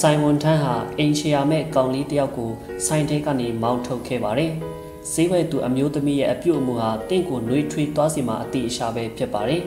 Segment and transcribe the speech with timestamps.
[0.00, 2.50] ဆိုင်ဝန်ထန်းဟာအင်ချီယာမဲ့ကောင်လေးတယောက်ကို
[2.86, 4.52] ဆိုင်ထဲကနေမောင်းထုတ်ခဲ့ပါတယ်။
[5.12, 9.62] ဈေးဝယ်သူအမျိုးသမီးရဲ့အပြုတ်အမူဟာတင့်ကိုနှွေးထွေးသွားစီမှာအတိအရှာပဲဖြစ်ပါတယ်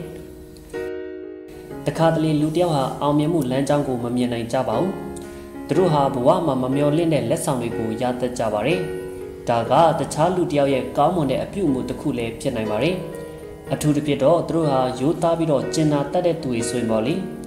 [1.86, 4.92] ။တခါတလေလူတယောက်ဟာအောင်မြင်မှုလမ်းကြောင်းကိုမမြင်နိုင်ကြပါဘူး။
[5.68, 8.80] သူတို့ဟာဘဝမှာမမျော်လင့်တဲ့လက်ဆောင်တွေကိုရတတ်ကြပါတယ်။
[9.48, 12.96] ဒါကတခြားလူတယောက်ရဲ့ကောင်းမွန်တဲ့အပြုအမူတစ်ခုလည်းဖြစ်နိုင်ပါတယ်။
[13.72, 17.14] အထူးသဖြင့်တော့သူတို့ဟာရိုးသားပြီးတော့ကျင်နာတတ်တဲ့သူတွေဆိုရင်ပေါ့လေ။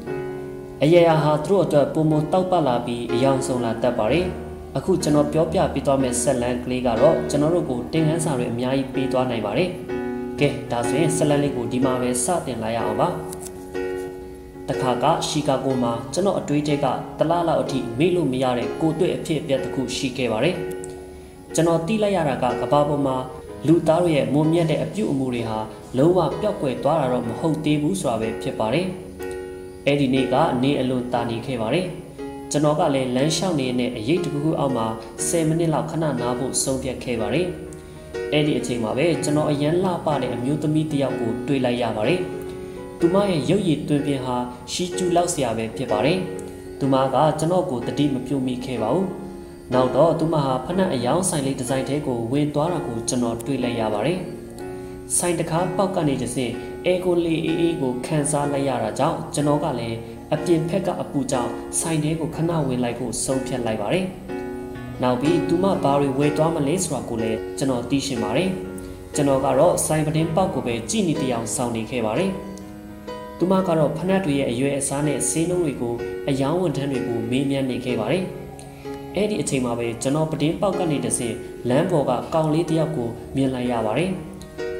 [0.83, 4.25] အရာရာဟာသူတို့အတွက်ပုံမတောက်ပလာပြီးအယောင်ဆုံးလာတတ်ပါတယ်။
[4.77, 9.69] အခုကျွန်တော်ပြောပြပေးသွားမယ့်ဆက်လန်ကလေးကတော့ကျွန်တော်တို့ကိုတင်ဟန်းစာတွေအများကြီးပေးသွားနိုင်ပါတယ်။
[10.39, 13.07] ကဲဒါဆိုရင်ဆက်လန်လေးကိုဒီမှာပဲစတင်လိုက်ရအောင်ပါ။
[14.69, 16.85] တခါကရှီကာဂိုမှာကျွန်တော်အတွေးထဲက
[17.19, 20.55] တလားလောက်အထိမေ့လို့မရတဲ့ကိုတွေ့အဖြစ်အပျက်တစ်ခုရှိခဲ့ပါတယ်။
[21.55, 23.15] ကျွန်တော်တီးလိုက်ရတာကကဘာပေါ်မှာ
[23.67, 25.59] လူသားတို့ရဲ့မွန်မြတ်တဲ့အပြုအမူတွေဟာ
[25.97, 28.87] လုံးဝပျောက်ကွယ်သွားတာတော့မဟုတ်သေးဘူးဆိုတာပဲဖြစ်ပါတယ်။
[29.85, 31.87] အဲ့ဒီနေ့ကနေအလွန်တာနေခဲ့ပါတယ်
[32.51, 34.87] ကျွန်တော်ကလည်းလမ်းလျှောက်နေတဲ့အရေးတကူကူအောက်မှာ
[35.27, 37.47] 10မိနစ်လောက်ခဏနားဖို့ဆုံးဖြတ်ခဲ့ပါတယ်
[38.31, 42.21] အဲ့ဒီအချိန်မှာပဲကျွန်တော်အရန်လှပတဲ့အမျိုးသမီးတစ်ယောက်ကိုတွေ့လိုက်ရပါတယ်
[42.99, 44.37] သူမရဲ့ရုပ်ရည်တွင်ပြင်ဟာ
[44.71, 46.19] ရှီကျူလောက်စရာပဲဖြစ်ပါတယ်
[46.79, 49.07] သူမကကျွန်တော်ကိုတတိမပြုံမိခဲ့ပါဘူး
[49.73, 54.19] နောက်တော့သူမဟာဖနက်အယောင်ဆိုင်လေးဒီဇိုင်းတဲကိုဝင်သွားတာကိုကျွန်တော်တွေ့လိုက်ရပါတယ်
[55.17, 56.51] ဆိုင်တကားပေါက်ကနေတစဉ်
[56.87, 59.97] အဲကိုလေးအေးအေးကိုခန်းစားလိုက်ရတာကြောင့်ကျွန်တော်ကလည်း
[60.33, 64.05] အပြင်ဖက်ကအပူကြောင့်ဆိုင်ထဲကိုခဏဝင်လိုက်ဖို့ဆုံးဖြတ်လိုက်ပါတယ်။
[65.01, 68.49] နောက်ပြီးသူမဘာတွေဝယ်သွားမလဲဆိုတာကိုလည်းကျွန်တော်သိရှင်ပါတယ်။
[69.15, 72.31] ကျွန်တော်ကတော့ဆိုင်ပတင်းပေါက်ကိုပဲကြည်နေတရားဆောင်နေခဲ့ပါတယ်။
[73.37, 75.95] သူမကတော့ဖနက်တွေရဲ့အရွယ်အစားနဲ့ဆေးနှုံးတွေကို
[76.29, 78.23] အယောင်ဝန်ထမ်းတွေကိုမေးမြန်းနေခဲ့ပါတယ်။
[79.15, 81.35] အဲ့ဒီအချိန်မှာပဲကျွန်တော်ပတင်းပေါက်ကနေတဆင့်
[81.69, 84.11] လမ်းပေါ်ကကောင်လေးတယောက်ကိုမြင်လိုက်ရပါတယ်။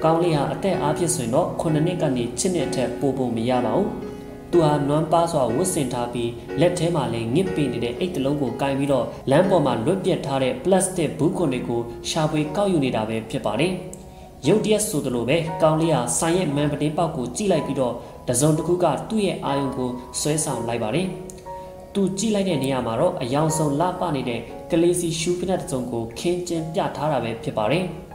[0.06, 3.88] ကောင်းလေးဟာအသက်အားဖြင့်ဆိုရင်တော့9နှစ်ကနေ7နှစ်အထက်ပို့ဖို့မရပါဘူး။
[4.52, 13.72] သူဟာနွမ်းပါစွာဝတ်ဆင်ထားပြီးလက်ထဲမှာလည်းငစ်ပေနေတဲ့အိတ်တလုံးကိုကင်ပြီးတော့လမ်းပေါ်မှာလွတ်ပြတ်ထားတဲ့ပလတ်စတစ်ဘူးခွန်တွေကိုရှာဖွေကောက်ယူနေတာပဲဖြစ်ပါတယ်။
[14.48, 17.94] ရုတ်တရက်ဆိုသလိုပဲကောင်းလေးဟာဆိုင်ရဲ့မန်ပတင်းပေါက်ကိုကြည့်လိုက်ပြီးတော့
[18.30, 19.90] တစုံတစ်ခုကသူ့ရဲ့အာယုံကို
[20.20, 21.08] ဆွဲဆောင်လိုက်ပါတယ်။
[21.94, 27.86] သူကြည့်လိုက်တဲ့နေရာမှာတော့အယောင်ဆုံးလှပနေတဲ့ကလေးစီရှူးဖိနတ်တစုံကိုခင်းကျင်းပြထားတာပဲဖြစ်ပါတယ်။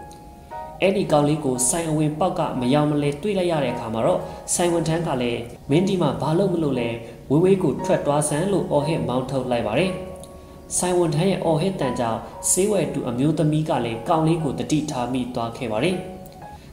[0.80, 4.20] အဲ့ဒီကောင်လေးကိုဆိုင်အဝင်ပေါက်ကမယောင်မလဲတွေးလိုက်ရတဲ့အခါမှာတော့
[4.54, 6.88] ဆိုင်ဝန်ထမ်းကလည်းမင်းဒီမှာဘာလို့မလို့လဲ
[7.30, 9.92] ဝေးဝေးကိုထွက်သွားစမ်းလို့အော်ဟစ်မောင်းထုတ်လိုက်ပါတယ်
[10.76, 12.20] ဆိုင်ဝန်ထမ်းရဲ့အော်ဟစ်တန်ကြောင့်
[12.50, 15.96] ဆေးဝယ်တူအမျိုးသမီးကလည်းကောင်လေးကိုတတိထားမိသွားခဲ့ပါတယ်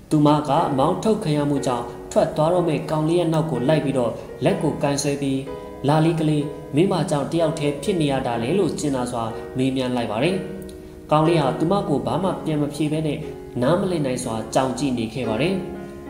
[0.09, 4.11] သူမကမောင်းထုတ်ခံရမှုကြောင့်ထွက်သွားတော့မဲ့ကောင်လေးရဲ့နောက်ကိုလိုက်ပြီးတော့
[4.43, 5.41] လက်ကိုကန်ဆွဲပြီး
[5.87, 6.45] လာလီကလေး
[6.75, 9.23] မိမကြောင့်တယောက်တည်းဖြစ်နေရတာလေလို့ကျင်နာစွာ
[9.57, 10.37] မေးမြန်းလိုက်ပါတယ်။
[11.11, 13.17] ကောင်လေးဟာသူမကိုဘာမှပြန်မဖြေဘဲနဲ့
[13.63, 15.55] နားမလည်နိုင်စွာကြောင်ကြည့်နေခဲ့ပါတယ်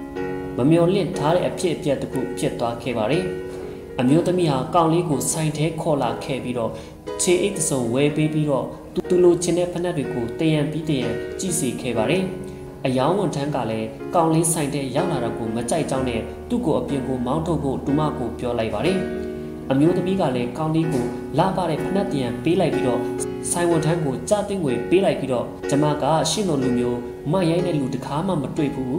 [0.58, 3.24] ။မမျော်လင့်ထားတဲ့အဖြစ်အပျက်တစ်ခုဖြစ်သွားခဲ့ပါတယ်။
[4.00, 6.72] အမျိုးသမီးဟာကောင်လေးကိုဆိုင်ထဲခေါ်လာခဲ့ပြီးတော့
[7.22, 11.08] ခြေအိတ်တစုံဝဲပေးပြီးတော့သူသူလိုချင်တဲ့ဖက်နှက်တွေကိုတယံပြီးတယံ
[11.40, 12.24] ကြည့်စီခဲ့ပါတယ်။
[12.86, 19.00] အယောင်ဝန်ထမ်းကလည်းကောင်လေးဆိုင်တဲ့ရောက်လာတော့ကိုမကြိုက်ကြောင်းနဲ့သူ့ကိုအပြင်ကိုမောင်းထုတ်ဖို့တူမကိုပြောလိုက်ပါတယ်။
[19.72, 21.06] အမျိုးသမီးကလည်းကောင်လေးကို
[21.38, 23.02] လာပါတဲ့ဖက်နှက်တယံပေးလိုက်ပြီးတော့
[23.52, 27.00] ဆိုင်ဝန်ထမ်းကိုကြားသိငွေပေးလိုက်ပြီးတော့ကျမကရှင်းတော်လူမျိုး
[27.32, 28.98] မရိုင်းတဲ့လူတကားမှမတွေ့ဘူး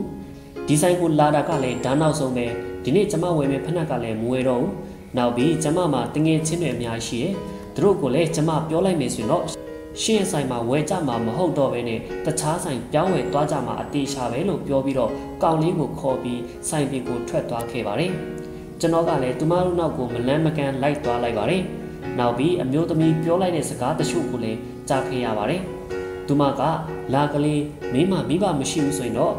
[0.67, 2.47] ဒီဆိုင်ကိုလာတာကလည်းဓာတ်နောက်ဆုံးပဲ
[2.85, 4.73] ဒီနေ့ကျမဝယ်မယ့်ဖနက်ကလည်းမဝယ်တော့ဘူး
[5.17, 7.35] နောက်ပြီးကျမမှာတငယ်ချင်းတွေအများရှိတယ်
[7.75, 9.45] သူတို့ကိုလည်းကျမပြောလိုက်မယ်ဆိုရင်တော့
[10.03, 15.11] ရှင်းဆိုင်မှာဝယ်ကြမှာမဟုတ်တော့ဘဲနဲ့တခြားဆိုင်ပြောင်းဝယ်သွားကြမှာအတေရှာပဲလို့ပြောပြီးတော့
[15.43, 18.13] ကောင်လေးကိုခေါ်ပြီးဆိုင်ပြင်ကိုထွက်သွားခဲ့ပါတယ်
[18.81, 21.63] ကျွန်တော်ကလည်းသူမတို့နောက်ကိုမလန်းမကန်းလိုက်သွားလိုက်ပါတယ်
[22.19, 24.59] နောက်ပြီးအမျိုးသမီးပြောလိုက်တဲ့စကားတချို့ကိုလည်း
[24.89, 25.61] ကြားခဲ့ရပါတယ်။
[26.27, 26.63] သူမက
[27.15, 27.63] လာကလေး
[27.93, 29.35] မင်းမမိဘမရှိဘူးဆိုရင်တော့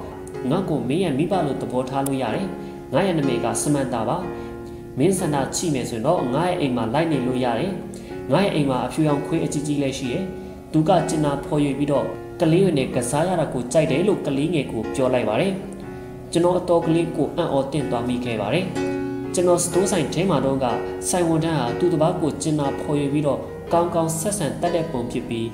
[0.50, 2.48] ငါ့ကိုမင်းရဲ့မိဘလို့သဘောထားလို့ရတယ်။
[2.94, 4.18] ငါရဲ့နာမည်ကစမန်တာပါ။
[4.98, 7.72] မင်းစန္ဒချိမယ်ဆိုရင်တော့ငါရဲ့အိမ်မှာလိုက်နေလို့ရတယ်။
[8.32, 10.24] ငါရဲ့အိမ်မှာအဖြူရောင်ခွေးအကြီးကြီးလည်းရှိတယ်။
[10.72, 12.06] သူကကျင်နာဖော်ရွေပြီးတော့
[12.42, 15.54] ကလေးတွေနဲ့ကစားရတာကိုကြိုက်တယ်လို့ကလေးငယ်ကိုပြောလိုက်ပါတယ်။
[16.32, 18.68] ကျွန်တော်အတော်ကလေးကိုအံ့ဩတင့်သွားမိခဲ့ပါတယ်။
[19.34, 20.66] ကျွန်တော်စတိုးဆိုင်ထဲမှာတော့က
[21.10, 23.40] ဆိုင်ဝန်ထမ်းဟာသူ့တပားကိုကျင်နာဖော်ရွေပြီးတော့
[23.74, 25.48] ကောင်းကောင်းဆက်ဆံတတ်တဲ့ပုံဖြစ်ပြီး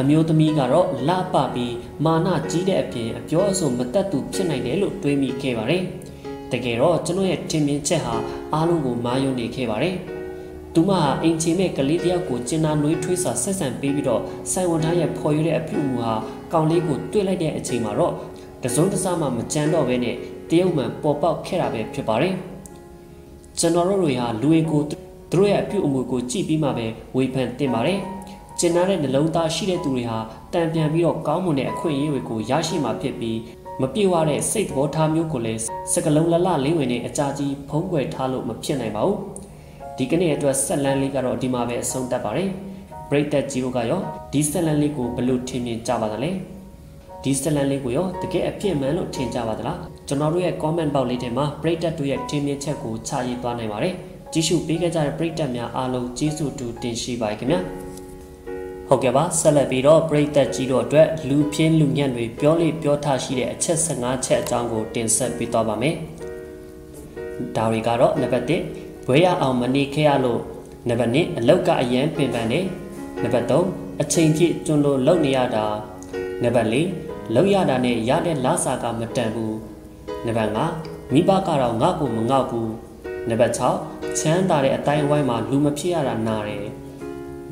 [0.00, 1.74] အမျိုးသမီးကတော့လှပပြီး
[2.04, 5.82] မာနကြီးတဲ့အပြင်အပြောအဆိုမတတ်သူဖြစ်နိုင်တယ်လို့တွေးမိခဲ့ပါတယ်။
[6.52, 8.14] တကယ်တော့ကျွန်တော်ရဲ့ထင်မြင်ချက်ဟာ
[8.54, 9.96] အားလုံးကိုမာယုံနေခဲ့ပါတယ်။
[10.74, 14.22] သူမဟာအင်ချီမဲ့ကလေးတယောက်ကိုကျင်နာနွေးထွေးစွာဆက်ဆံပေးပြီးတော့
[14.52, 16.14] ဆိုင်ဝန်ထမ်းရဲ့ဖော်ရွေတဲ့အပြုအမူဟာ
[16.52, 18.14] ကောင်လေးကိုတွေ့လိုက်တဲ့အချိန်မှာတော့
[18.64, 20.16] တစုံတစမှမကြမ်းတော့ဘဲနဲ့
[20.50, 22.36] တရုတ်မှန်ပေါ်ပေါက်ခဲ့တာပဲဖြစ်ပါတယ်။
[23.60, 24.96] ကျွန်တော်တို့တွေဟာလူတွေကိုသူ
[25.32, 28.00] တို့ရဲ့အပြုအမူကိုကြည့်ပြီးမှပဲဝေဖန်တင်ပါတယ်
[28.58, 30.18] ကျင်နာတဲ့နှလုံးသားရှိတဲ့သူတွေဟာ
[30.52, 33.38] တံပြန်ပြီးတော့ကောင်းမွန်တဲ့အခွင့်အရေးတွေကိုရရှိမှာဖြစ်ပြီး
[33.80, 35.60] မပြေဝတဲ့စိတ်သဘောထားမျိုးကိုလည်း
[35.92, 39.18] စကလုံးလလလေးဝင်နဲ့အကြာကြီးဖုံးကွယ်ထားလို့မဖြစ်နိုင်ပါဘူး
[39.96, 42.50] ဒီကနေ့အတွက်ဆက်လန်းလေးကတော့ဒီမှာပဲအဆုံးသတ်ပါတယ်
[43.10, 44.00] ပရိသတ်ကြီးတို့ကရော
[44.32, 46.30] ဒီဆက်လန်းလေးကိုဘယ်လိုထင်မြင်ကြပါသလဲ
[47.22, 49.78] ဒီဆက်လန်းလေးကိုရောတကယ်အဖြစ်မှန်လို့ထင်ကြပါသလား
[50.08, 53.94] ကျွန်တော်တို့ရဲ့ comment box လေးထဲမှာပရိသတ်တို့ရဲ့ထင်မြင်ချက်ကိုချရေးသွားနိုင်ပါတယ်
[54.32, 57.60] ကြည့်ရှုပေးခဲ့ကြတဲ့ပရိသတ်များအားလုံးကျေးဇူးတူတင်ရှိပါခင်ဗျာ
[58.88, 65.94] ဟုတ်ကဲ့ပါဆက်လက်ပြီးတော့ပရိသတ်ကြီးတို့အတွက်လူပြင်းလူညံ့တွေပြောလိပြောထားရှိတဲ့အချက်15ချက်အကြောင်းကိုတင်ဆက်ပေးသွားပါမယ်
[67.56, 68.46] ဒါတွေကတော့နံပါတ်
[68.80, 70.40] 1ဘွဲရအောင်မနေခဲ့ရလို့
[70.88, 72.60] နံပါတ်2အလောက်ကအရန်ပင်ပန်းနေ
[73.22, 75.64] နံပါတ်3အချိန်ပြည့်ကျွန်းလို့လုံနေရတာ
[76.42, 76.68] နံပါတ်
[77.02, 79.67] 4လောက်ရတာနဲ့ရတဲ့လစာကမတန်ဘူး
[80.26, 82.72] နံပါတ်5မိဘကတော့ငါ့ကိုမငေါ့ဘူး
[83.28, 86.66] နံပါတ်6ချမ်းသာတဲ့အတိုင်းဝိုင်းမှာလူမဖြစ်ရတာနားတယ်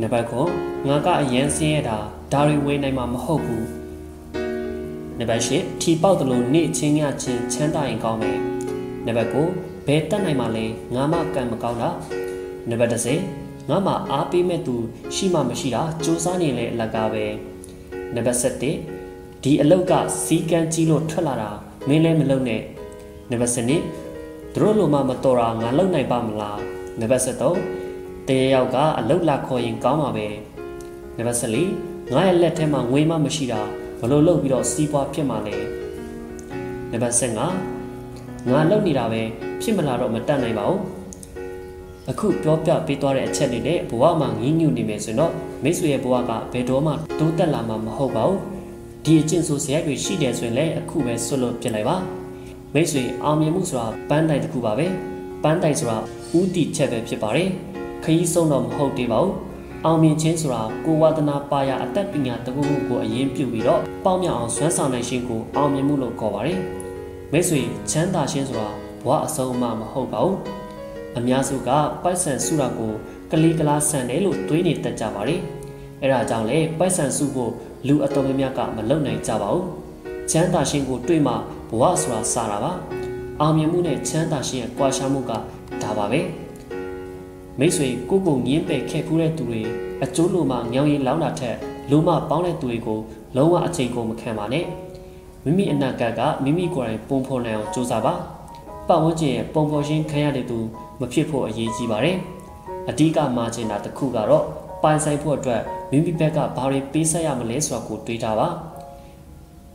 [0.01, 1.99] နံပါတ်9ငါကအရန်စင်းရတာ
[2.33, 3.67] ဒါတွေဝေးနိုင်မှာမဟုတ်ဘူး
[5.19, 8.39] နံပါတ်10ထီပေါက်တယ်လို့နေ့ချင်းညချင်းချမ်းသာရင်ကောင်းမယ်
[9.07, 10.65] နံပါတ်9ဘယ်တက်နိုင်မှလဲ
[10.95, 11.91] ငါမှကံမကောင်းတာ
[12.71, 13.03] နံပါတ်
[13.33, 14.77] 10ငါမှအားပေးမဲ့သူ
[15.15, 17.25] ရှိမှမရှိတာစူးစမ်းနေလေအလကားပဲ
[18.15, 18.39] နံပါတ်
[18.93, 19.93] 7ဒီအလုတ်က
[20.25, 21.51] စီကန်းကြီးလို့ထွက်လာတာ
[21.89, 22.61] မင်းလည်းမလုံနဲ့
[23.31, 26.61] နံပါတ်7သူတို့လိုမှမတော်တာငါလုံနိုင်ပါမလား
[27.01, 30.27] နံပါတ်7တရေယောက်ကအလုတ်လာခေါ်ရင်ကောင်းပါပဲ
[31.17, 33.61] နံပါတ်14ငါရဲ့လက်ထဲမှာငွေမှမရှိတာ
[34.01, 35.57] ဘလို့လုပ်ပြီးတော့စီးပွားဖြစ်မှာလဲ
[36.93, 37.17] နံပါတ်
[37.81, 39.23] 15ငါလုံနေတာပဲ
[39.63, 40.81] ဖြစ်မလာတော့မတတ်နိုင်ပါဘူး
[42.11, 45.33] အခုပြောပြပေးသွားတဲ့အချက်တွေနဲ့ဘဝမှာငင်းညူနေမယ်ဆိုတော့
[45.63, 48.56] မိတ်ဆွေရဲ့ဘဝကဘယ်တော့မှတိုးတက်လာမှာမဟုတ်ပါဘူး
[49.09, 51.97] ဒီအကျင့်ဆိုစရိုက်တွေရှိတယ်ဆိုရင်လည်းအခုပဲဆွလို့ပြလိုက်ပါ
[52.75, 54.87] မိတ်ဆွေအောင်မြင်မှုဆိုတာပန်းတိုင်တစ်ခုပါပဲ
[55.43, 55.99] ပန်းတိုင်ဆိုတာ
[56.39, 57.49] ဥတီချက်ပဲဖြစ်ပါတယ်
[58.05, 59.35] ခရီးဆုံးတော့မဟုတ်သေးပါဘူး
[59.85, 66.61] အောင်မြင်ခြင်းဆိုတာကိုဝါဒနာပါရအသက်ပညာတကူခုကိုအရင်ပြုပြီးတော့ပေါင်းမြောက်အောင်ဆွမ်းဆောင်နိုင်ခြင်းကိုအောင်မြင်မှုလို့ခေါ်ပါတယ်
[67.33, 67.61] မိတ်ဆွေ
[67.91, 68.69] ချမ်းသာခြင်းဆိုတာ
[69.05, 70.39] ဘဝအဆုံးအမမဟုတ်ပါဘူး
[71.19, 71.71] အများစုက
[72.03, 72.93] ပိုက်ဆံစုတာကို
[73.31, 75.41] ကလေးကလားဆန်တယ်လို့တွေးနေတတ်ကြပါတယ်
[76.03, 77.53] အဲဒါကြောင့်လေပိုက်ဆံစုဖို့
[77.87, 79.67] လူအတော်များများကမလုံနိုင်ကြပါဘူး
[80.31, 81.33] ချမ်းသာခြင်းကိုတွေးမှ
[81.71, 82.73] ဘဝဆိုတာစတာပါ
[83.41, 85.33] အောင်မြင်မှုနဲ့ချမ်းသာခြင်းရဲ့ကွာခြားမှုက
[85.83, 86.21] ဒါပါပဲ
[87.59, 89.61] မိတ်ဆွေကိုကိုငင်းပယ်ခဲ့ဖူးတဲ့သူတွေ
[90.05, 91.57] အကျိုးလိုမှညောင်ရင်လောင်းတာထက်
[91.91, 93.01] လိုမှပေါင်းတဲ့သူတွေကို
[93.37, 94.65] လုံးဝအချိန်ကုန်မခံပါနဲ့
[95.45, 98.15] မိမိအနာဂတ်ကမိမိကိုယ်တိုင်ပုံဖော်နိုင်အောင်ကြိုးစားပါ
[98.89, 100.59] ပတ်ဝန်းကျင်ရဲ့ပုံဖော်ခြင်းခံရတဲ့သူ
[101.01, 102.17] မဖြစ်ဖို့အရေးကြီးပါတယ်
[102.89, 104.45] အဓိကမှာချင်တာတစ်ခုကတော့
[104.87, 108.49] ပိုင်ဆိုင်ဖို့အတွက်မိမိဘက်ကဘာတွေပေးဆက်ရမလဲဆိုတာကိုတွေးထားပါ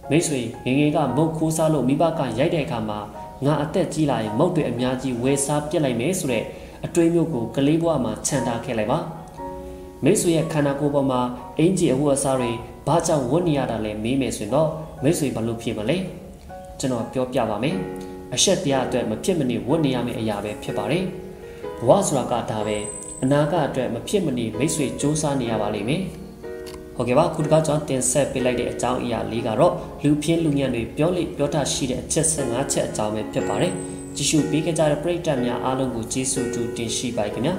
[0.09, 2.99] မိတ်ဆွေငငယ်ကမုတ်ခိုးစားလို့မိဘကရိုက်တဲ့အခါမှာ
[3.45, 6.43] ငါအသက်ကြီးလာရင်မုတ်တွေအများကြီးဝယ်စားပြစ်လိုက်မယ်ဆိုတဲ့
[6.85, 8.99] အတွေးမျိုးကိုကလေးဘဝမှာခြံထားခဲ့လိုက်ပါ
[10.03, 11.21] မိတ်ဆွေရဲ့ခန္ဓာကိုယ်ပေါ်မှာ
[11.59, 12.51] အင်ဂျီအဝတ်အစားတွေ
[12.87, 14.69] ဘာကြောင့်ဝတ်နေရတာလဲမေးမယ်ဆိုရင်တော့
[15.03, 15.97] မိတ်ဆွေဘာလို့ဖြစ်မလဲ
[16.79, 17.75] ကျွန်တော်ပြောပြပါမယ်
[18.35, 21.05] အရှက်တရားအတွက်မဖြစ်မနေဝတ်နေရမယ့်အရာပဲဖြစ်ပါတယ်
[21.87, 22.77] ဘဝဆိုတာကဒါပဲ
[23.23, 26.01] အနာဂတ်အတွက်မဖြစ်မနေမိတ်ဆွေစူးစမ်းနေရပါလိမ့်မယ်
[26.95, 29.73] ဟုတ်ကဲ့ပါခုတကားကျွန်တော်တင်ဆက်ပေးလိုက်တဲ့အကြောင်းအရာလေးကတော့
[30.03, 33.73] လူပြင်းလူညံ့တွေပြောလိပြောတာရှိတဲ့အချက်15ချက်အကြောင်းပဲဖြစ်ပါတယ်
[34.15, 37.55] ကြည့်ရှုပေးကြတဲ့ပရိသတ်များအားလုံးကိုကျေးဇူးတူတင်ရှိပါခင်ဗျာ